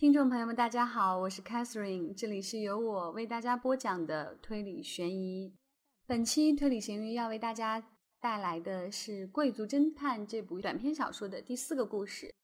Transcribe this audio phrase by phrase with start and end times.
[0.00, 5.54] 听众朋友们，大家好，我是 Catherine，这里是由我为大家播讲的推理悬疑。
[6.06, 7.86] 本期推理悬疑要为大家
[8.18, 12.34] 带来的是《贵族侦探》这部短篇小说的第四个故事。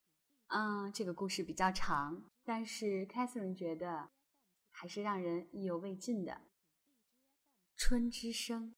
[0.49, 4.09] 嗯，这个故事比较长，但是 Catherine 觉得
[4.69, 6.41] 还是让人意犹未尽的。
[7.75, 8.75] 春之声。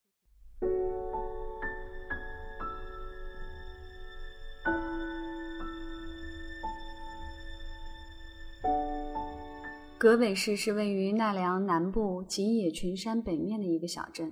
[9.99, 14.31] 葛尾市是位于奈良南部吉野群山北面的一个小镇。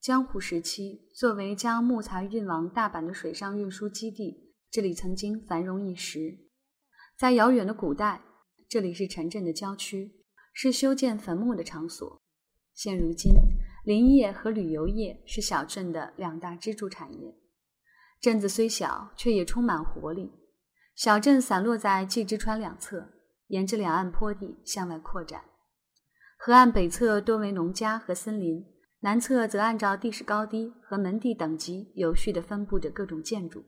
[0.00, 6.36] 江户时期，作为将木材运往大阪的水上运输基地，这里曾经繁荣一时。
[7.16, 8.20] 在遥远的古代，
[8.68, 10.10] 这里是城镇的郊区，
[10.52, 12.20] 是修建坟墓的场所。
[12.74, 13.32] 现如今，
[13.84, 17.32] 林业和旅游业是小镇的两大支柱产业。
[18.20, 20.32] 镇子虽小，却也充满活力。
[20.96, 23.12] 小镇散落在纪之川两侧。
[23.48, 25.42] 沿着两岸坡地向外扩展，
[26.36, 28.64] 河岸北侧多为农家和森林，
[29.00, 33.64] 南侧则按照地势高低和门第等级有序地分布着各种建筑。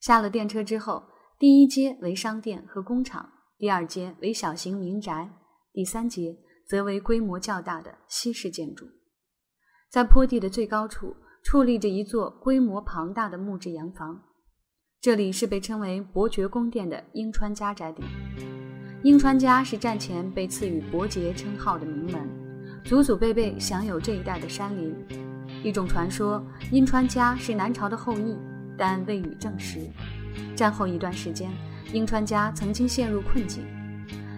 [0.00, 1.04] 下了电车之后，
[1.38, 5.30] 第一街为商店和工厂，第二街为小型民宅，
[5.72, 6.36] 第三街
[6.68, 8.86] 则为规模较大的西式建筑。
[9.88, 14.22] 在坡地的最高处，矗立着一座规模庞大的木质洋房，
[15.00, 18.02] 这里是被称为伯爵宫殿的樱川家宅邸。
[19.02, 22.20] 樱川家是战前被赐予伯爵称号的名门，
[22.84, 24.94] 祖祖辈辈享有这一带的山林。
[25.64, 28.36] 一种传说，樱川家是南朝的后裔，
[28.78, 29.80] 但未予证实。
[30.54, 31.50] 战后一段时间，
[31.92, 33.64] 樱川家曾经陷入困境，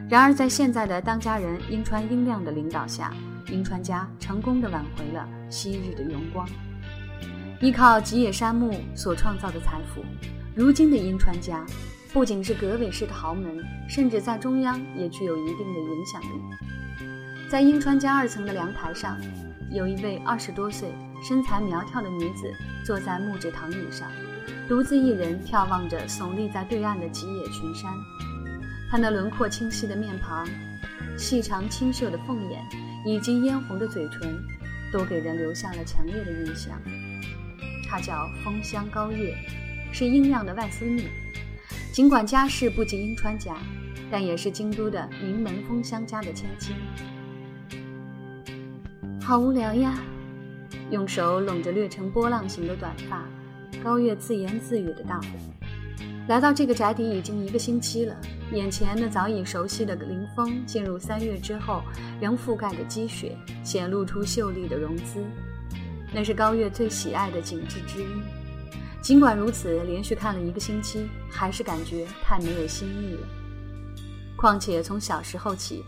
[0.09, 3.13] 然而在现在的当家人樱川英亮的领导下，
[3.49, 6.49] 樱川家成功的挽回了昔日的荣光。
[7.61, 10.03] 依靠吉野山木所创造的财富，
[10.55, 11.67] 如今的樱川家。
[12.15, 16.27] 不仅是格尾市的豪门，甚至在中央也具有一定的影响力。
[17.51, 19.19] 在樱川家二层的凉台上，
[19.73, 22.55] 有一位二十多岁、身材苗条的女子
[22.87, 24.09] 坐在木质躺椅上，
[24.69, 27.93] 独自一人眺望着耸立在对岸的吉野群山。
[28.89, 30.47] 她那轮廓清晰的面庞、
[31.19, 32.65] 细长清秀的凤眼
[33.05, 34.41] 以及嫣红的嘴唇，
[34.93, 36.81] 都给人留下了强烈的印象。
[37.89, 39.35] 她叫风香高月，
[39.93, 41.11] 是樱亮的外孙女。
[41.95, 43.57] 尽管家世不及樱川家，
[44.11, 46.75] 但也是京都的名门风香家的千金。
[49.21, 50.03] 好无聊呀！
[50.91, 53.25] 用手拢着略呈波浪形的短发，
[53.81, 55.21] 高月自言自语的道
[56.27, 58.17] ：“来到这个宅邸已经一个星期了，
[58.53, 61.81] 眼前那早已熟悉的林峰，进入三月之后
[62.21, 65.25] 仍覆盖着积雪，显露出秀丽的容姿。
[66.13, 68.07] 那是高月最喜爱的景致之一。”
[69.05, 73.29] 尽管如此，连续看了一个星期，还是感觉太没有新意了。
[74.35, 75.85] 况且从小时候起，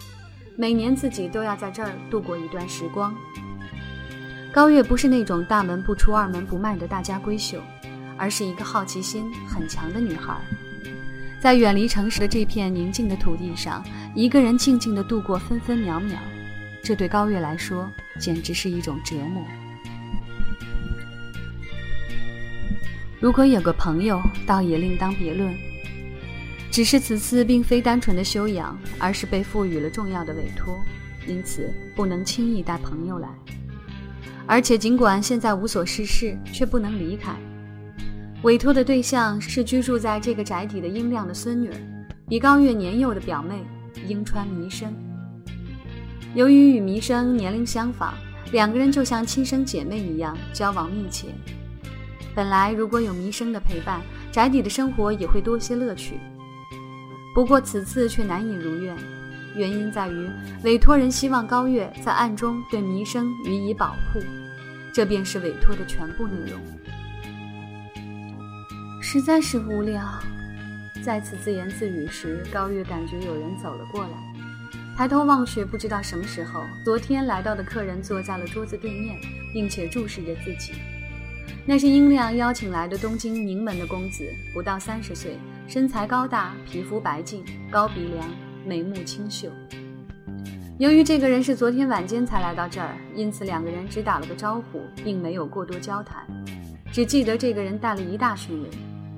[0.55, 3.17] 每年自己都要在这儿度过一段时光。
[4.53, 7.59] 高月不是那种大门不出二门不迈的大家闺秀，
[8.19, 10.39] 而是一个好奇心很强的女孩，
[11.41, 13.83] 在远离城市的这片宁静的土地上，
[14.15, 16.19] 一个人静静地度过分分秒秒，
[16.85, 19.43] 这对高月来说简直是一种折磨。
[23.27, 25.53] 如果有个朋友，倒也另当别论。
[26.71, 30.79] 只是此次并非单纯的修养，而是被赋予了重要的委托，
[31.27, 33.29] 因此不能轻易带朋友来。
[34.47, 37.35] 而且尽管现在无所事事，却不能离开。
[38.43, 41.69] 委托的对象是居住在这个宅邸的英亮的孙女，
[42.29, 43.65] 比高月年幼的表妹
[44.07, 44.95] 樱川弥生。
[46.33, 48.15] 由于与弥生年龄相仿，
[48.53, 51.27] 两个人就像亲生姐妹一样交往密切。
[52.37, 56.21] 本来如果有弥生的陪伴，宅邸的生活也会多些乐趣。
[57.35, 58.95] 不过此次却难以如愿，
[59.57, 60.29] 原因在于
[60.63, 64.21] 委托人希望高月在暗中对弥生予以保护，
[64.93, 66.61] 这便是委托的全部内容。
[69.01, 70.03] 实在是无聊。
[71.03, 74.11] 在此自言自语时，高月感觉有人走了过来，
[74.95, 79.17] 抬头望去，不知道什么时候，昨天来到的客人坐在了桌子对面，
[79.55, 80.73] 并且注视着自己。
[81.65, 88.29] 那是英亮邀请来的东京名门的公子，不到三十岁，身材高大，皮肤白净，高鼻梁，
[88.65, 89.49] 眉目清秀。
[90.79, 96.27] 由于这个人是昨天晚间才来到这儿，因此两个人只打了个招呼，并没有过多交谈。
[96.93, 98.71] 只记得这个人带了一大群人，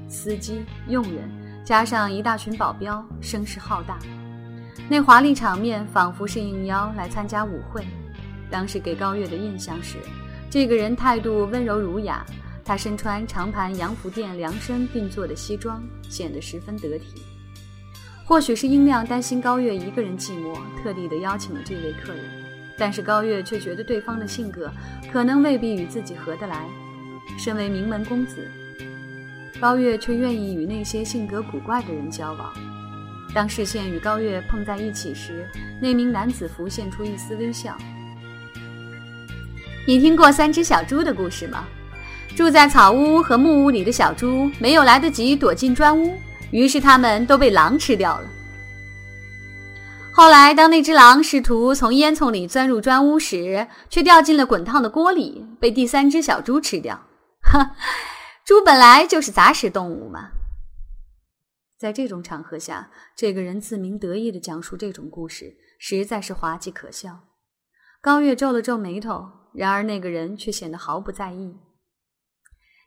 [0.09, 1.29] 司机、佣人，
[1.65, 3.99] 加上一大群保镖，声势浩大。
[4.89, 7.85] 那华丽场面仿佛是应邀来参加舞会。
[8.51, 9.99] 当时给高月的印象是。
[10.51, 12.25] 这个人态度温柔儒雅，
[12.65, 17.23] 他身穿长盘洋服店量身定做的西装，显得十分得体。
[18.25, 22.25] 或许是英亮担心高月一个人寂寞，特地的邀请了这位客人。
[22.79, 24.71] 但是高月却觉得对方的性格
[25.13, 26.67] 可能未必与自己合得来。
[27.37, 28.49] 身为名门公子，
[29.61, 32.53] 高月却愿意与那些性格古怪的人交往。
[33.35, 35.47] 当视线与高月碰在一起时，
[35.81, 37.77] 那名男子浮现出一丝微笑。
[39.89, 41.67] 你听过三只小猪的故事吗？
[42.37, 46.15] 住在草屋和木屋里的小猪没有来得及躲进砖屋，
[46.51, 48.29] 于是它们都被狼吃掉了。
[50.13, 57.07] 后来，当那只狼试图从烟囱里钻入砖屋时，却掉进了滚烫的锅里，被第三只小猪吃掉。
[57.41, 57.75] 哈，
[58.45, 60.33] 猪本来就是杂食动物嘛。
[61.79, 67.21] 在这种场合下，这个人自鸣得意地讲述这种故事，实在是滑稽可笑。
[68.03, 69.38] 高月皱了皱眉头。
[69.59, 71.57] 然而，那个人却显得毫不在意。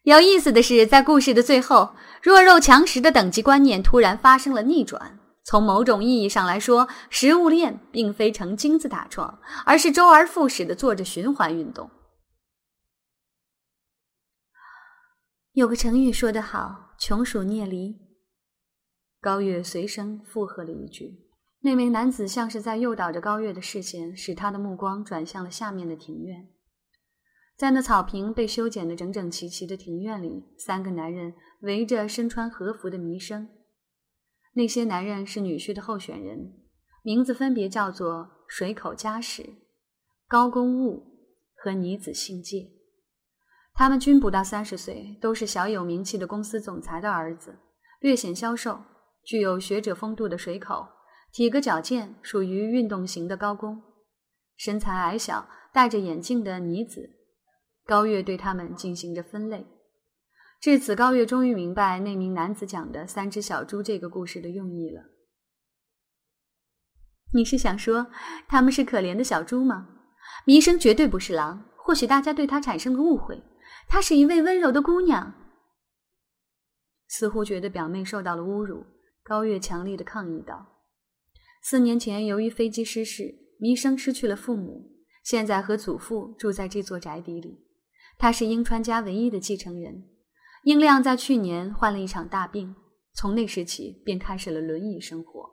[0.03, 5.19] 有意思的是，在故事的最后，弱肉强食的等级观念突然发生了逆转。
[5.43, 11.91] 从某种意义上来说，食物链并非呈金字塔状，而是周而复始的做着循环运动。
[15.51, 17.97] 有个成语说得好：“穷鼠啮离。”
[19.19, 21.27] 高月随声附和了一句。
[21.63, 26.47] 那名男子像是在诱导着高月的视线，使他的目光转向了下面的庭院。
[27.61, 33.47] 在那草坪被修剪得整整齐齐的庭院里，三个男人围着身穿和服的弥生。
[34.53, 36.53] 那些男人是女婿的候选人，
[37.03, 39.47] 名字分别叫做水口佳史、
[40.27, 41.03] 高公务
[41.53, 42.71] 和女子信介。
[43.75, 47.59] 他们均不到三十岁，都是小有名气的公司总裁的儿子，
[47.99, 48.81] 略显消瘦，
[49.23, 50.87] 具有学者风度的水口，
[51.31, 53.79] 体格矫健，属于运动型的高公，
[54.57, 57.20] 身材矮小，戴着眼镜的女子。
[57.85, 59.67] 高月对他们进行着分类，
[60.61, 65.03] 至此，高月终于明白那名男子讲的“三只小猪”这个故事的用意了。
[67.33, 68.07] 你是想说
[68.47, 69.87] 他们是可怜的小猪吗？
[70.45, 73.41] 弥生绝对不是狼，或许大家对他产生了误会，
[73.87, 75.33] 她是一位温柔的姑娘。
[77.07, 78.85] 似乎觉得表妹受到了侮辱，
[79.23, 80.83] 高月强烈的抗议道
[81.63, 84.91] ：“四年前，由于飞机失事，弥生失去了父母，
[85.23, 87.67] 现在和祖父住在这座宅邸里。”
[88.21, 90.03] 他是英川家唯一的继承人。
[90.65, 92.75] 英亮在去年患了一场大病，
[93.15, 95.49] 从那时起便开始了轮椅生活。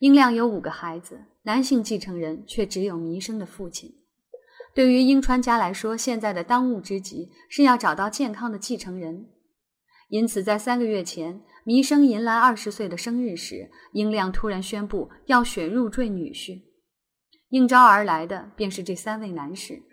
[0.00, 3.90] 英亮有五个孩子，男性继承人却只有弥生的父亲。
[4.74, 9.30] 对于英川家来说，现在的当务之急是要找到健康的继承人。
[10.10, 16.60] 因此，在三个月前，弥生迎来二十岁的生日时，英亮突然宣布要选入赘女婿。
[17.48, 19.84] 应招而来的便是这三位男士。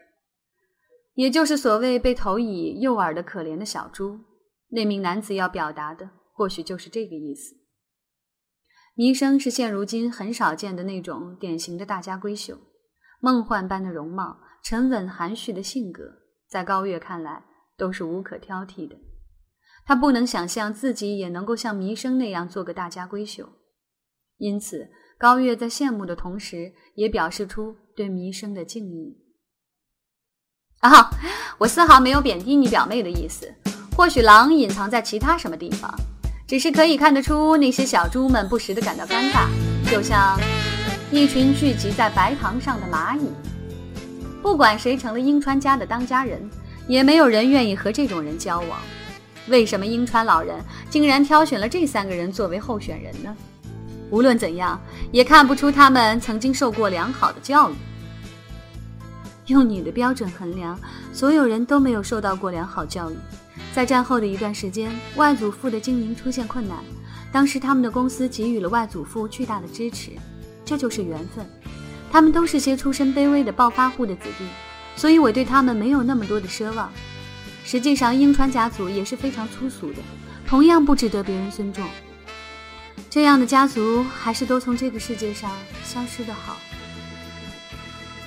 [1.18, 4.19] 也就是所谓被投以诱饵的可怜的小猪，
[4.69, 7.56] 那名男子要表达的或许就是这个意思。
[8.94, 12.60] 弥生是现如今很少见的那种典型的大家闺秀，
[13.19, 16.04] 梦幻般的容貌，沉稳含蓄的性格，
[16.48, 17.44] 在高月看来
[17.75, 18.96] 都是无可挑剔的。
[19.88, 23.50] 他不能想象自己也能够像弥生那样做个大家闺秀，
[24.38, 24.88] 因此
[25.18, 29.26] 高月在羡慕的同时，也表示出对弥生的敬意。
[30.81, 31.09] 啊，
[31.57, 33.51] 我丝毫没有贬低你表妹的意思。
[33.95, 35.91] 或许狼隐藏在其他什么地方，
[36.47, 39.47] 只是可以看得出那些小猪们不时的感到尴尬，
[39.89, 40.40] 就像
[41.09, 43.28] 一群聚集在白糖上的蚂蚁。
[44.44, 46.47] 不管谁成了英川家的当家人，
[46.87, 48.80] 也没有人愿意和这种人交往。
[49.47, 50.56] 为什么英川老人
[50.92, 53.35] 竟然挑选了这三个人作为候选人呢？
[54.11, 54.80] 无论怎样，
[55.11, 57.73] 也看不出他们曾经受过良好的教育。
[59.47, 60.80] 用你的标准衡量，
[61.11, 63.16] 所有人都没有受到过良好教育。
[63.73, 66.77] 在战后的一段时间，外祖父的经营出现困难，
[67.31, 70.11] 当时他们的公司给予了外祖父巨大的支持，
[70.66, 71.45] 这就是缘分。
[72.11, 74.45] 他们都是些出身卑微的暴发户的子弟，
[74.95, 76.92] 所以我对他们没有那么多的奢望。
[77.63, 79.99] 实际上，英川家族也是非常粗俗的，
[80.45, 81.85] 同样不值得别人尊重。
[83.09, 85.51] 这样的家族，还是都从这个世界上
[85.83, 86.57] 消失的好。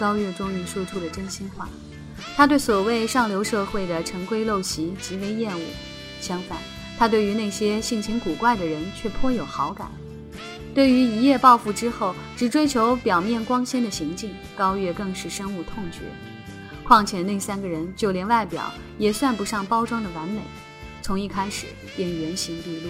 [0.01, 1.69] 高月终于说出了真心话，
[2.35, 5.63] 他对所谓上流社会的陈规陋习极为厌恶，
[6.23, 6.57] 相反，
[6.99, 9.93] 他对于那些性情古怪的人却颇有好感。
[10.75, 15.99] 对于一夜暴富之后只追求表面光鲜的行径，高月更是深恶痛绝。
[16.83, 20.41] 况且那三个人就连外表也算不上包装的完美，
[21.03, 22.89] 从一开始便原形毕露。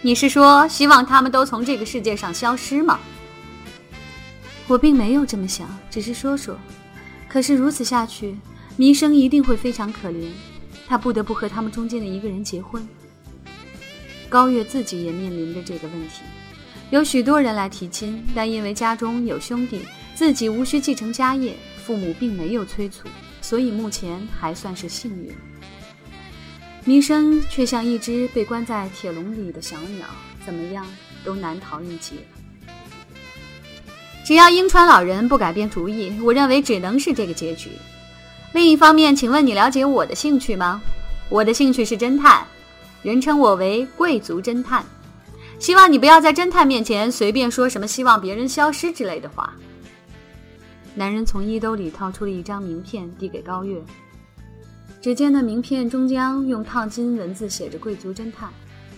[0.00, 2.98] 你是说希望他们都从这个世界上消失吗？
[4.68, 6.58] 我并没有这么想，只是说说。
[7.28, 8.36] 可是如此下去，
[8.76, 10.28] 弥生一定会非常可怜，
[10.86, 12.86] 他不得不和他们中间的一个人结婚。
[14.28, 16.22] 高月自己也面临着这个问题。
[16.90, 19.80] 有许多人来提亲，但因为家中有兄弟，
[20.14, 23.08] 自己无需继承家业，父母并没有催促，
[23.40, 25.32] 所以目前还算是幸运。
[26.84, 30.06] 弥生却像一只被关在铁笼里的小鸟，
[30.44, 30.86] 怎么样
[31.24, 32.14] 都难逃一劫。
[34.26, 37.70] 只要英川老人不改变主意，我认为只能是这个结局。
[38.52, 40.82] 另一方面，请问你了解我的兴趣吗？
[41.28, 42.44] 我的兴趣是侦探，
[43.04, 44.84] 人称我为贵族侦探。
[45.60, 49.54] 希望你不要在侦探面前随便说什么希望别人消失之类的话。
[50.96, 53.80] 男人从衣兜里掏出了一张名片，递给高月。
[55.00, 58.50] 只见那名片终将用烫金文字写着“贵族侦探”，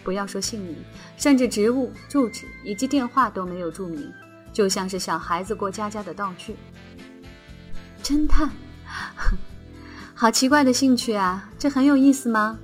[0.02, 0.75] 不要说姓名，
[1.18, 4.11] 甚至职务、住址以及电话都没有注明，
[4.52, 6.57] 就像是小孩子过家家的道具。
[8.02, 8.50] 侦探，
[10.14, 11.50] 好奇怪的兴趣啊！
[11.59, 12.59] 这很有意思吗？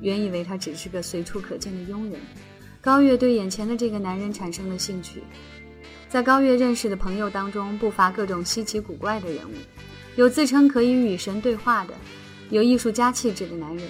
[0.00, 2.20] 原以为他只是个随处可见的佣人。
[2.80, 5.22] 高月对眼前的这个男人产生了兴趣，
[6.08, 9.54] 在高月认识的朋友当中，不乏各种稀奇古怪的人物，
[10.14, 11.92] 有自称可以与神对话的，
[12.50, 13.88] 有艺术家气质的男人，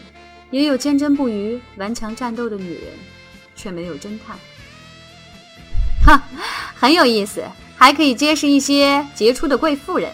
[0.51, 2.85] 也有坚贞不渝、顽强战斗的女人，
[3.55, 4.39] 却没有侦探。
[6.75, 7.43] 很有意思，
[7.77, 10.11] 还可以结识一些杰出的贵妇人。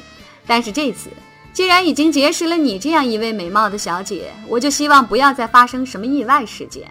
[0.46, 1.10] 但是这次，
[1.52, 6.88] 既然已经结识了你这样一位美貌的小姐，我就希望不要再发生什么意外事件。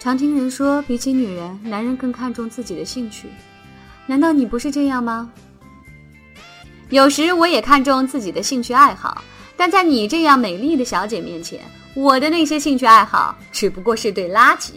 [0.00, 3.28] 常听人说，比起女人，男人更看重自己的兴趣。
[4.06, 5.30] 难道你不是这样吗？
[6.90, 9.24] 有时我也看重自己的兴趣爱好，
[9.56, 11.60] 但在你这样美丽的小姐面前，
[11.94, 14.72] 我的那些兴趣爱好只不过是对垃圾。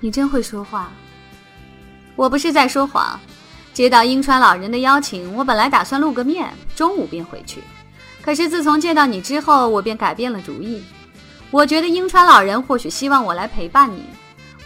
[0.00, 0.90] 你真会说话。
[2.16, 3.18] 我不是在说谎。
[3.72, 7.62] 接到英川老人的邀请，我本来打算露个面，中午便回去。
[8.20, 10.82] 可是自从见到你之后，我便改变了主意。
[11.50, 14.02] 我觉得英川老人或许希望我来陪伴你，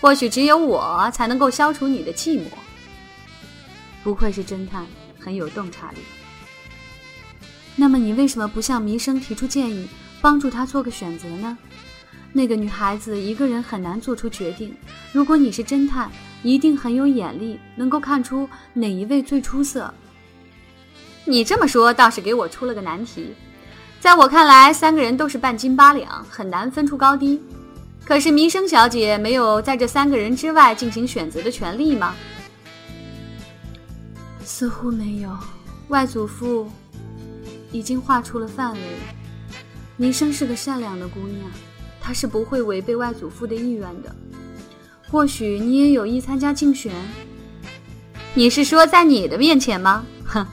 [0.00, 2.46] 或许只有我才能够消除你的寂寞。
[4.02, 4.86] 不愧是侦探，
[5.20, 5.98] 很有洞察力。
[7.76, 9.86] 那么你为什么不向弥生提出建议，
[10.20, 11.56] 帮助他做个选择呢？
[12.32, 14.74] 那个女孩子一个人很难做出决定。
[15.12, 16.10] 如果你是侦探，
[16.42, 19.92] 一定很有眼力，能够看出哪一位最出色。
[21.24, 23.34] 你这么说倒是给我出了个难题。
[24.00, 27.40] 在我看来，三个人都是半斤八两，很难分出高低。
[28.04, 32.14] 可是弥生小姐没有在这三个人之外进行选择的权利吗？
[34.44, 35.30] 似乎没有。
[35.88, 36.68] 外祖父
[37.70, 38.80] 已经画出了范围。
[39.96, 41.48] 弥生是个善良的姑娘，
[42.02, 44.14] 他是不会违背外祖父的意愿的。
[45.08, 46.92] 或许你也有意参加竞选。
[48.34, 50.04] 你是说在你的面前吗？
[50.24, 50.46] 哼。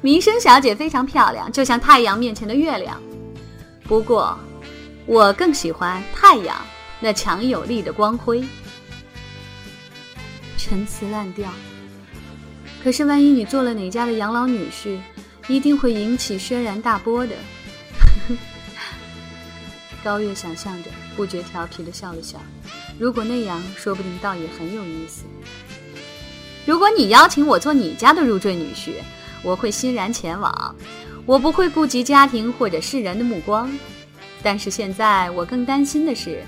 [0.00, 3.00] 民生小姐非常漂亮，就像太阳面前的月亮。
[3.84, 4.36] 不过，
[5.06, 6.56] 我更喜欢太阳
[6.98, 8.42] 那强有力的光辉。
[10.58, 11.48] 陈词滥调。
[12.82, 14.98] 可是，万一你做了哪家的养老女婿，
[15.46, 17.36] 一定会引起轩然大波的。
[20.04, 22.38] 高月想象着，不觉调皮的笑了笑。
[22.98, 25.24] 如果那样，说不定倒也很有意思。
[26.66, 28.94] 如果你邀请我做你家的入赘女婿。
[29.44, 30.76] 我会欣然前往，
[31.26, 33.68] 我不会顾及家庭或者世人的目光。
[34.40, 36.44] 但是现在我更担心的是，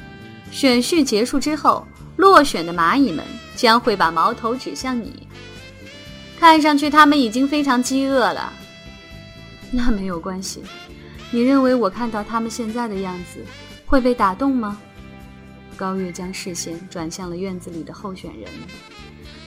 [0.52, 1.84] 选序结束之后，
[2.18, 3.24] 落选的蚂蚁们
[3.56, 5.26] 将会把矛头指向你。
[6.38, 8.52] 看上去他们已经非常饥饿了。
[9.72, 10.62] 那没有关系，
[11.34, 13.44] 你认为我看到他们现在的样子
[13.86, 14.80] 会被打动吗？
[15.74, 18.48] 高月将视线转向了院子里的候选人。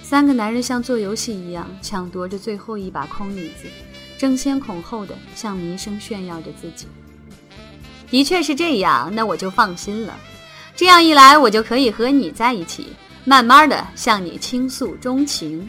[0.03, 3.69] 三个男人像做游戏一样抢夺着最后一把空椅子，
[4.17, 6.87] 争先恐后的向弥生炫耀着自己。
[8.09, 10.13] 的确是这样，那我就放心了。
[10.75, 12.87] 这样一来，我就可以和你在一起，
[13.23, 15.65] 慢慢的向你倾诉衷情。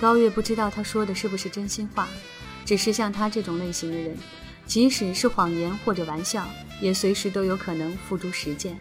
[0.00, 2.08] 高月不知道他说的是不是真心话，
[2.64, 4.16] 只是像他这种类型的人，
[4.72, 6.48] 即使是谎言或者玩笑，
[6.80, 8.74] 也随时都有可能付诸实践。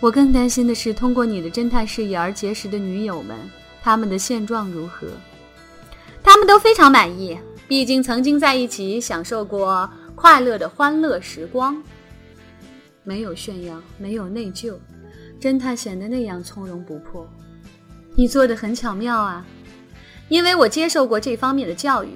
[0.00, 3.38] 我更担心的是，通过你的侦探视野而结识的女友们，
[3.80, 5.06] 他们的现状如何？
[6.20, 11.80] 他们都非常满意，毕竟曾经在一起享受过快乐的欢乐时光。
[13.04, 14.74] 没有炫耀，没有内疚，
[15.40, 17.24] 侦探显得那样从容不迫。
[18.16, 19.46] 你做的很巧妙啊，
[20.28, 22.10] 因为我接受过这方面的教育，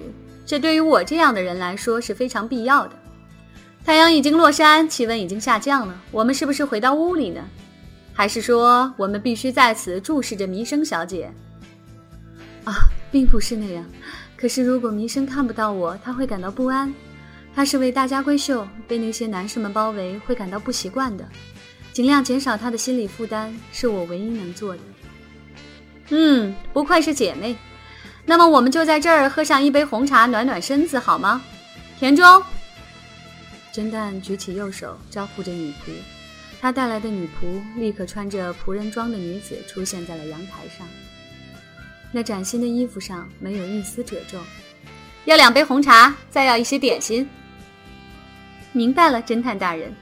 [0.44, 2.96] 这对于我这样的人来说是非常必要的。
[3.84, 7.42] 太阳已经落山，气温已经下降了，我们是不是回到屋里呢？
[8.12, 11.32] 还是说，我们必须在此注视着弥生小姐？
[12.64, 12.74] 啊，
[13.10, 13.84] 并不是那样。
[14.36, 16.92] 可是，如果弥生看不到我，他会感到不安。
[17.54, 21.24] 她是位大家闺秀，被那些男士们包围会感到不习惯的。
[21.92, 24.80] 尽量减少她的心理负担，是我唯一能做的。
[26.10, 27.56] 嗯，不愧是姐妹。
[28.24, 31.42] 那么我们就在这儿喝上一杯红茶，暖暖身子，好吗？
[31.98, 32.42] 田中。
[33.72, 35.92] 侦探举起右手，招呼着女仆。
[36.60, 40.86] 他带来的女仆立刻穿着仆人装的女子出现在了阳台上。
[42.12, 44.38] 那崭新的衣服上没有一丝褶皱。
[45.24, 47.28] 要两杯红茶，再要一些点心。
[48.70, 49.92] 明白了，侦探大人。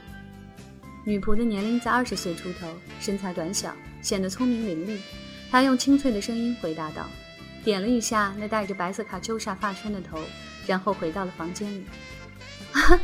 [1.03, 2.67] 女仆的年龄在二十岁出头，
[2.99, 4.99] 身材短小，显得聪明伶俐。
[5.49, 7.09] 她用清脆的声音回答道，
[7.63, 10.19] 点了一下那戴着白色卡秋莎发圈的头，
[10.65, 11.83] 然后回到了房间里。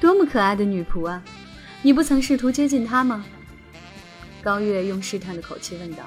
[0.00, 1.22] 多么可爱的女仆啊！
[1.82, 3.24] 你不曾试图接近她吗？
[4.42, 6.04] 高月用试探的口气问道。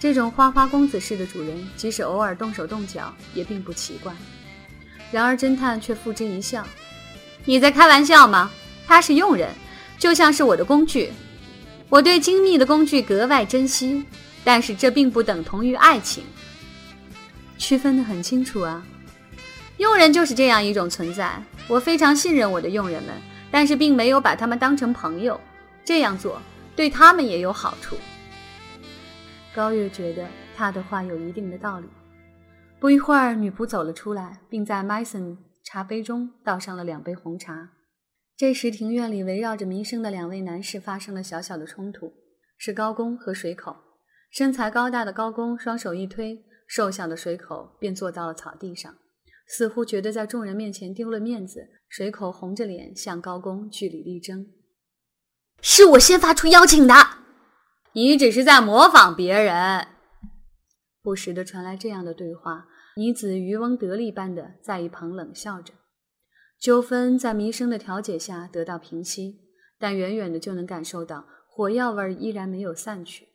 [0.00, 4.12] 这种花花公子式的主人，即使偶尔动手动脚，也并不奇怪。
[5.10, 6.66] 然而侦探却付之一笑
[7.44, 8.50] ：“你在开玩笑吗？
[8.86, 9.50] 她是佣人，
[9.98, 11.12] 就像是我的工具。
[11.88, 14.04] 我对精密的工具格外珍惜，
[14.44, 16.24] 但是这并不等同于爱情。
[17.58, 18.86] 区分得很清楚啊。
[19.76, 23.14] 佣人就是这样一种存在。”我非常信任我的佣人们，
[23.50, 25.38] 但是并没有把他们当成朋友。
[25.84, 26.40] 这样做
[26.74, 27.96] 对他们也有好处。
[29.54, 31.86] 高月觉得他的话有一定的道理。
[32.80, 37.70] 不一会儿，女仆走了出来，并在 Mason 茶杯中倒上了两杯红茶。
[38.36, 42.12] 这时，庭院里围绕着弥生的两位男士发生了小小的冲突，
[42.56, 43.76] 是高公和水口。
[44.30, 48.94] 身材高大的高公双手一推，瘦小的水口便坐到了草地上。
[49.48, 54.46] 似乎觉得在众人面前丢了面子，水口红着脸向高公据理力争。
[55.62, 56.94] 是我先发出邀请的，
[57.94, 59.88] 你只是在模仿别人。
[61.02, 65.72] 不时的传来这样的对话，女子渔翁得利般的在一旁冷笑着。
[66.60, 69.40] 纠纷在弥生的调解下得到平息，
[69.78, 73.27] 但远远的就能感受到火药味依然没有散去。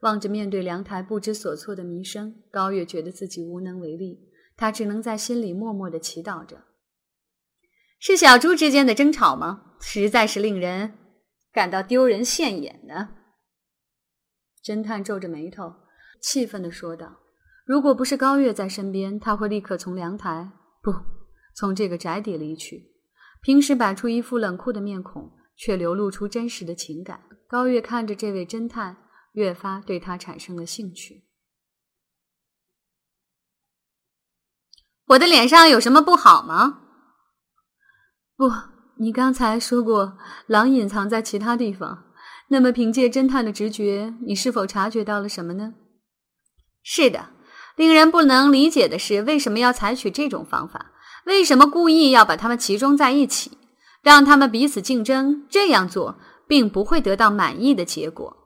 [0.00, 4.28] 望着面对凉台不知所措的弥生，高月觉得自己无能为力。
[4.56, 6.64] 他只能在心里默默的祈祷着。
[8.00, 9.74] 是小猪之间的争吵吗？
[9.80, 10.94] 实在是令人
[11.52, 13.10] 感到丢人现眼呢。
[14.64, 15.72] 侦探皱着眉头，
[16.20, 17.20] 气愤的说道
[17.64, 20.50] ：“如果不是高月在身边，他会立刻从凉台
[20.82, 20.92] 不
[21.54, 22.92] 从这个宅邸离去。
[23.40, 27.22] 平时摆出一副冷酷的面孔，却流露出真实的情感。
[27.48, 28.96] 高月看着这位侦探，
[29.38, 31.24] 越发对他产生了兴趣。”
[35.06, 36.80] 我的脸上有什么不好吗？
[38.36, 38.50] 不，
[38.96, 42.04] 你刚才说过狼隐藏在其他地方。
[42.50, 45.74] 那么，凭借侦探的直觉，你是否察觉到了什么呢？
[46.82, 47.30] 是的，
[47.76, 50.92] 令人不能理解的是，为什么要采取这种方法？
[51.26, 53.58] 为什么故意要把他们集中在一起，
[54.02, 55.46] 让他们彼此竞争？
[55.50, 58.37] 这样做并不会得到满意的结果。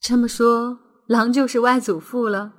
[0.00, 2.52] 这么说，狼就是外祖父了。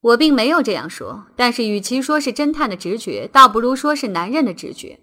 [0.00, 5.00] 我并没有这样说，但是与其说是侦探的直觉，倒不如说是男人的直觉。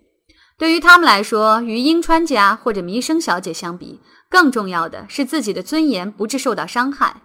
[0.57, 7.21] 对于他们来说，与英川家或者弥生小姐相比，更重要的是自己的尊严不致受到伤害。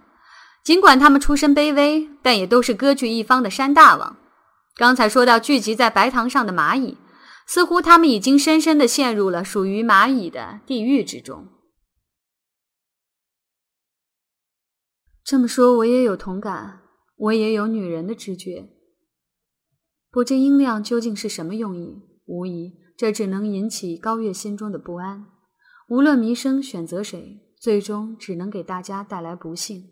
[0.63, 4.17] 尽管他们出身卑微，但也都是割据一方的山大王。
[4.75, 6.97] 刚才说到聚集在白堂上的蚂蚁，
[7.45, 11.47] 似乎他们已经深深的陷入了属于蚂蚁的地狱之中。
[15.27, 16.83] 这么说，我也有同感。
[17.17, 18.69] 我也有女人的直觉，
[20.09, 22.01] 不知音量究竟是什么用意。
[22.27, 25.25] 无疑，这只能引起高月心中的不安。
[25.89, 29.83] 无论弥生选择谁，最终只能给大家带来不幸。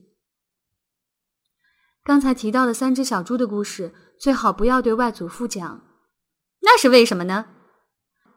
[2.01, 5.83] 刚才提到的三只小猪的故事，最好不要对外祖父讲。
[6.61, 7.47] 那是为什么呢？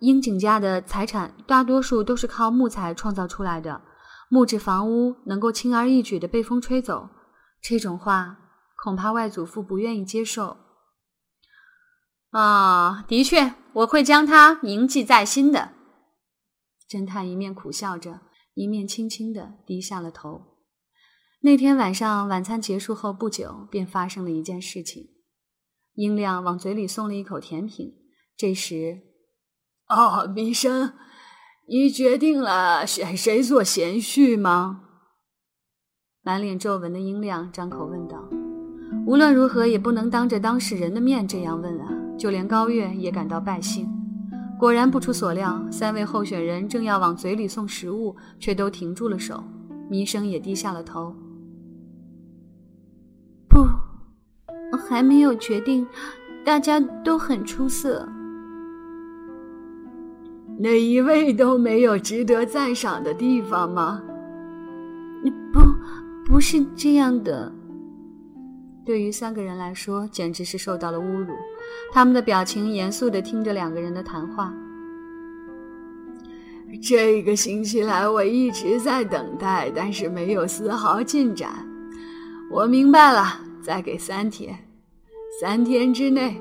[0.01, 3.83] 樱井家的财产大多数都是靠木材创造出来的，
[4.29, 7.09] 木质房屋能够轻而易举的被风吹走。
[7.61, 8.45] 这种话。
[8.81, 10.57] 恐怕外祖父不愿意接受。
[12.31, 15.73] 啊，的确，我会将它铭记在心的。
[16.89, 18.21] 侦探一面苦笑着，
[18.55, 20.59] 一面轻轻的低下了头。
[21.41, 25.09] 那天晚上晚餐结束后不久，便发生了一件事情。
[25.95, 27.93] 英亮往嘴里送了一口甜品，
[28.37, 29.01] 这时，
[29.89, 30.95] 哦，医生，
[31.71, 34.81] 你决定了选谁做贤婿吗？
[36.23, 38.27] 满脸皱纹的英亮张口问道。
[39.07, 41.93] 无论如何也不能当着当事人的面这样问啊！
[42.17, 43.87] 就连高月也感到败兴。
[44.59, 49.45] 果然不出所料，三位候选人正要往嘴里送食物，却都停住了手。
[49.91, 51.15] 弥生也低下了头。
[53.47, 53.61] 不，
[54.73, 55.87] 我还没有决定。
[56.47, 58.09] 大家都很出色。
[60.61, 64.03] 哪一位都没有值得赞赏的地方吗？
[65.53, 65.61] 不，
[66.27, 67.53] 不是这样的。
[68.85, 71.33] 对于三个人来说，简直是受到了侮辱。
[71.93, 74.53] 他们的表情严肃地听着两个人的谈话。
[76.83, 81.51] 这个星期来，我一直在等待，但是没有丝毫进展。
[82.51, 84.59] 我明白了，再给三天，
[85.41, 86.37] 三天之内，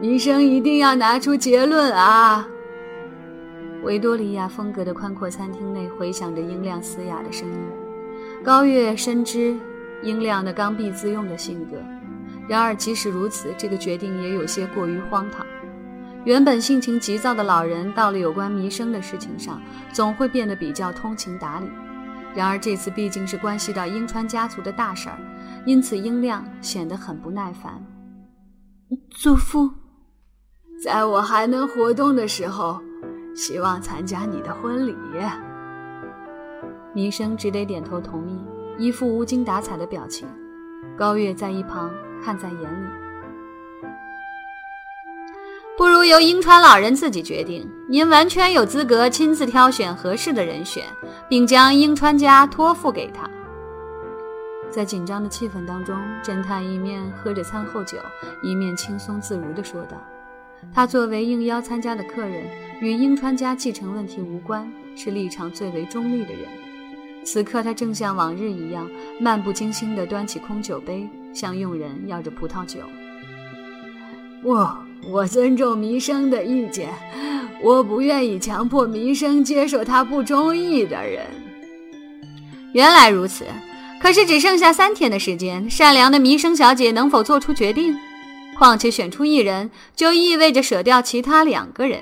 [0.00, 2.46] 医生一定要拿出结论啊！
[3.82, 7.58] 维多利亚风格的宽阔餐厅内回响着音量嘶哑的声音。
[8.44, 9.56] 高月深知
[10.02, 11.76] 音量的刚愎自用的性格，
[12.48, 15.44] 然而即使如此，这个决定也有些过于荒唐。
[16.24, 19.60] 原本性情急躁的老人，到了有关弥生的事情上，
[19.92, 21.66] 总会变得比较通情达理。
[22.34, 25.18] 然而这次毕竟是关系到英川家族的大事儿，
[25.66, 27.84] 因此音量显得很不耐烦。
[29.10, 29.68] 祖父，
[30.84, 32.80] 在我还能活动的时候，
[33.34, 34.96] 希望参加你的婚礼。
[36.94, 38.38] 弥生只得点头同意，
[38.78, 40.28] 一副无精打采的表情。
[40.96, 41.90] 高月在一旁
[42.22, 42.88] 看在眼里，
[45.78, 47.66] 不如由樱川老人自己决定。
[47.88, 50.84] 您完全有资格亲自挑选合适的人选，
[51.28, 53.28] 并将樱川家托付给他。
[54.70, 57.98] 在紧张的气氛当中，侦探一面喝着餐后酒，
[58.42, 59.96] 一面轻松自如地说道
[60.74, 62.46] ：“他作为应邀参加的客人，
[62.82, 66.48] 与樱川家继承问题无关，是立场最为中立的人。”
[67.22, 68.90] 此刻，他正像往日一样，
[69.20, 72.80] 漫不经心地端起空酒杯，向佣人要着葡萄酒。
[74.42, 74.76] 我
[75.08, 76.88] 我尊重弥生的意见，
[77.62, 81.24] 我不愿意强迫弥生接受他不中意的人。
[82.72, 83.44] 原来如此，
[84.00, 87.96] 可是只剩下三天的时间，善良的弥生小姐能否做出决定？
[88.58, 92.00] 况且选出一人，就意味着舍掉其他两个人。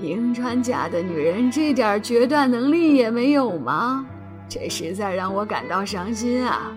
[0.00, 4.06] 银川家的女人这点决断能力也没有吗？
[4.48, 6.72] 这实在让我感到伤心啊！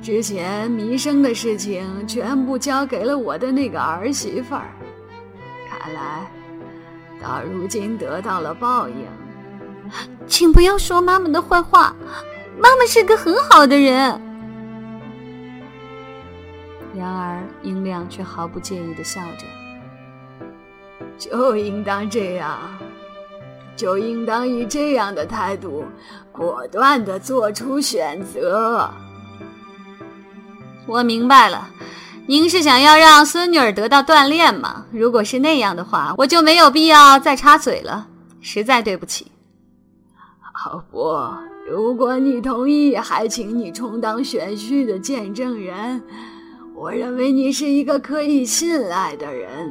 [0.00, 4.68] 之前弥生的事情全部交给了我的那个儿媳妇儿，
[5.68, 6.26] 看来
[7.20, 8.94] 到如今得到了报应。
[10.26, 11.94] 请不要说妈妈的坏话，
[12.58, 14.18] 妈妈是个很好的人。
[16.96, 19.44] 然而，英亮却毫不介意的笑着。
[21.20, 22.58] 就应当这样，
[23.76, 25.84] 就应当以这样的态度，
[26.32, 28.90] 果断地做出选择。
[30.86, 31.68] 我明白了，
[32.26, 34.86] 您是想要让孙女儿得到锻炼吗？
[34.90, 38.08] 如果是那样的话，我就没有必要再插嘴了。
[38.40, 39.30] 实在对不起。
[40.40, 40.98] 好不，
[41.70, 46.02] 如果你同意，还请你充当选婿的见证人。
[46.74, 49.70] 我认为你是一个可以信赖的人。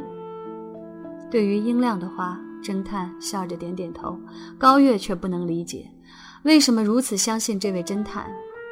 [1.29, 4.19] 对于英亮的话，侦探笑着点点头。
[4.57, 5.91] 高月却不能理解，
[6.43, 8.27] 为什么如此相信这位侦探。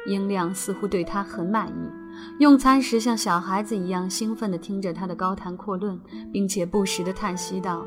[0.06, 1.90] 英亮似乎对他很满意，
[2.38, 6.00] 用餐时像小孩子一样兴奋地听着他的高谈阔论，
[6.32, 7.84] 并且不时地叹息道：“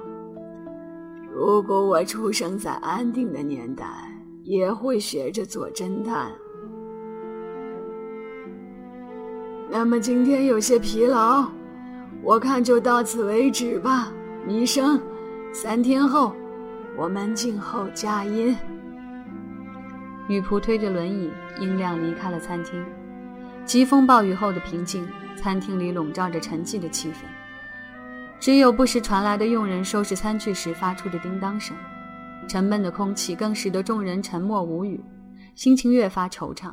[1.34, 3.86] 如果我出生在安定的年代，
[4.44, 6.32] 也会学着做侦探。”
[9.72, 11.48] 那么今天有些疲劳，
[12.22, 14.12] 我看就到此为止吧。
[14.44, 15.00] 弥生，
[15.54, 16.36] 三天后，
[16.98, 18.58] 我们静候佳音。
[20.28, 22.84] 女仆推着轮椅，英亮离开了餐厅。
[23.66, 27.18] 疾风暴雨后的平静，餐厅里笼罩着沉寂的气氛，
[28.40, 31.78] 只有不时传来的佣人收拾餐具时发出的叮当声。
[32.48, 35.00] 沉闷的空气更使得众人沉默无语，
[35.54, 36.72] 心情越发惆怅。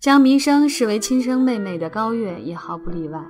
[0.00, 3.22] 将弥生视为亲生妹妹的高月也毫不例外。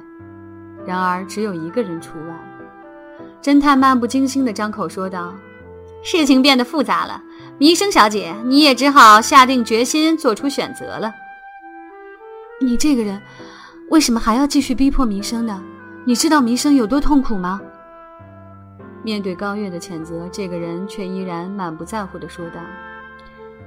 [0.86, 2.53] 然而，只有一个人除外。
[3.44, 5.34] 侦探漫不经心地张口说道
[6.02, 7.22] ：“事情变得复杂了，
[7.58, 11.12] 弥生小姐，你也只好下定决心做出选择了。
[12.58, 13.20] 你这个人，
[13.90, 15.62] 为什么还要继续逼迫弥生呢？
[16.06, 17.60] 你知道弥生有多痛苦吗？”
[19.04, 22.62] 面对高月的谴责，这个人却依然满不在乎地说道：“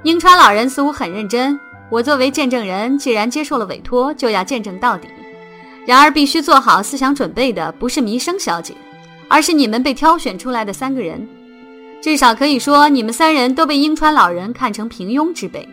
[0.02, 1.60] 英川老人似乎很认真，
[1.92, 5.08] 我作为见证人，既然接受了委托，就要见证到底。
[5.86, 8.74] 然而，必须做好思想准备的不是弥生小姐。”
[9.28, 11.28] 而是你们被挑选出来的三个人，
[12.02, 15.68] 至少可以说，你们三人都被英川老人看成平庸之辈。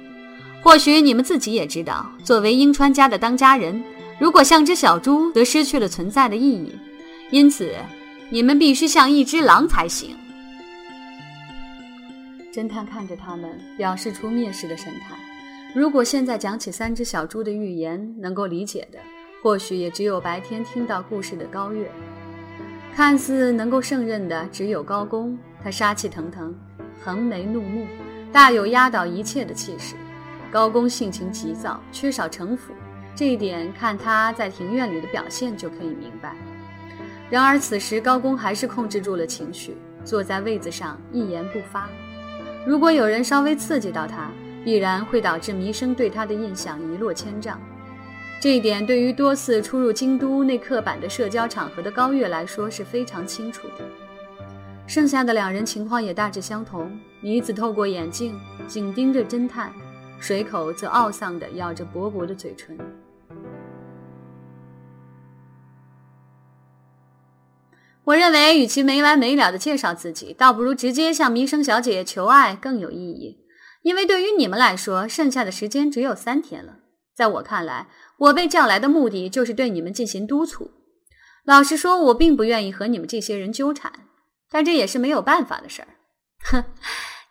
[0.62, 3.82] 或许你们自己也知道，作为英川家的当家人，
[4.18, 6.72] 如果像只小猪，则失去了存在的意义。
[7.30, 7.74] 因此，
[8.30, 10.16] 你们必须像一只狼才行。
[12.52, 15.14] 侦探看着他们，表示出蔑视的神态。
[15.74, 18.98] 如果现在讲起三只小猪的寓言，能够理解的，
[19.42, 21.90] 或许也只有白天听到故事的高月。
[22.94, 26.54] 看似能够胜任的只有高公，他杀气腾腾，
[27.02, 27.88] 横眉怒目，
[28.32, 29.96] 大有压倒一切的气势。
[30.48, 32.72] 高公性情急躁，缺少城府，
[33.16, 36.36] 这一点看他在庭院里的表现就可以明白。
[37.28, 41.88] 然而此时高公还是控制住了情绪，坐在位子上一言不发。
[42.64, 44.30] 如果有人稍微刺激到他，
[44.64, 47.60] 必然会导致弥生对他的印象一落千丈。
[48.40, 53.84] 这一点对于多次出入京都那刻板的社交场合的高月来说是非常清楚的。
[54.86, 56.94] 剩下的两人情况也大致相同。
[57.22, 59.72] 女子透过眼镜紧盯着侦探，
[60.20, 62.76] 水口则懊丧地咬着薄薄的嘴唇。
[68.04, 73.38] 我认为，与其没完没了的介绍自己，倒不如直接向弥生小姐求爱更有意义。
[73.80, 76.80] 因为对于你们来说，剩下的时间只有三天了。
[77.14, 77.86] 在我看来，
[78.18, 80.70] 我被叫来的目的就是对你们进行督促。
[81.44, 83.92] 老实说，我并不愿意和你们这些人纠缠，
[84.50, 85.88] 但这也是没有办法的事儿。
[86.44, 86.64] 哼，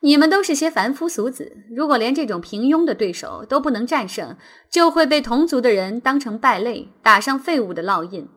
[0.02, 4.38] 你们都是些凡夫俗子，如果连这种平庸的对手都不能战胜，
[4.70, 8.28] 就会被同族的人当成败类，打上废物的烙印。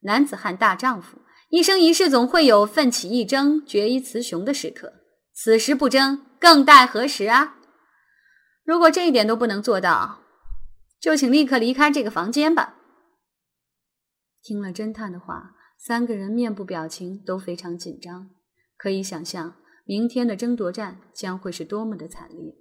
[0.00, 1.18] 男子汉大丈夫，
[1.50, 4.92] 一生一世总会有奋起一争、决一雌雄的时刻。
[5.34, 7.56] 此时不争，更待何时啊？
[8.64, 10.21] 如果这一点都不能做到，
[11.02, 12.76] 就请立刻离开这个房间吧。
[14.40, 18.30] 听了侦探的话，三个人面部表情都非常紧张，
[18.76, 22.54] 可以想象明天的争夺战将会是多么的惨烈。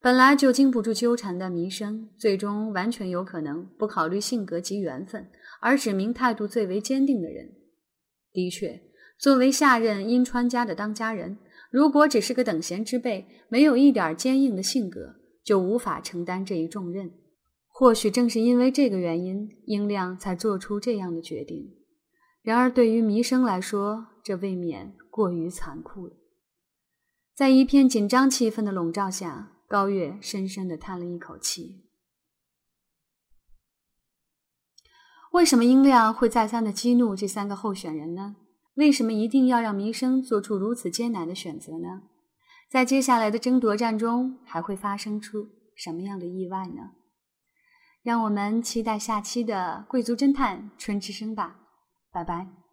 [0.00, 5.30] 本来就经不住纠缠的弥生，最终完全有可能不考虑性格及缘分，
[5.60, 7.52] 而指明态度最为坚定的人。
[8.32, 8.80] 的确，
[9.18, 11.36] 作为下任阴川家的当家人，
[11.70, 17.12] 如果只是个等闲之辈，没有一点坚硬的性格，就无法承担这一重任。
[17.76, 21.74] 或许正是因为这个原因，英亮才做出这样的决定。
[22.40, 26.14] 然而，对于弥生来说，这未免过于残酷了。
[27.34, 31.82] 在一片紧张气氛的笼罩下，高月深深地叹了一口气。
[35.32, 38.36] 为什么英亮会再三的激怒这三个候选人呢？
[38.74, 42.02] 为什么一定要让弥生做出如此艰难的选择呢？
[42.70, 46.92] 在接下来的争夺战中，还会发生出什么样的意外呢？
[48.04, 51.56] 让我们期待下期的《贵族侦探春之声》吧，
[52.12, 52.63] 拜拜。